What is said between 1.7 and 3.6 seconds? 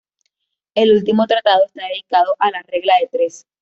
dedicado a la regla de tres.